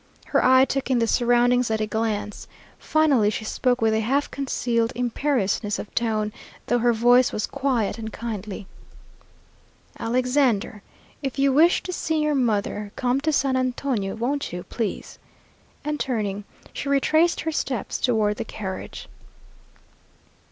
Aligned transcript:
Her 0.25 0.43
eye 0.43 0.65
took 0.65 0.89
in 0.89 0.97
the 0.97 1.05
surroundings 1.05 1.69
at 1.69 1.79
a 1.79 1.85
glance. 1.85 2.47
Finally 2.79 3.29
she 3.29 3.45
spoke 3.45 3.81
with 3.83 3.93
a 3.93 3.99
half 3.99 4.31
concealed 4.31 4.91
imperiousness 4.95 5.77
of 5.77 5.93
tone, 5.93 6.33
though 6.65 6.79
her 6.79 6.91
voice 6.91 7.31
was 7.31 7.45
quiet 7.45 7.99
and 7.99 8.11
kindly. 8.11 8.65
"Alexander, 9.99 10.81
if 11.21 11.37
you 11.37 11.53
wish 11.53 11.83
to 11.83 11.93
see 11.93 12.17
your 12.23 12.33
mother, 12.33 12.91
come 12.95 13.21
to 13.21 13.31
San 13.31 13.55
Antonio, 13.55 14.15
won't 14.15 14.51
you, 14.51 14.63
please?" 14.63 15.19
and 15.85 15.99
turning, 15.99 16.45
she 16.73 16.89
retraced 16.89 17.41
her 17.41 17.51
steps 17.51 17.99
toward 17.99 18.37
the 18.37 18.43
carriage. 18.43 19.07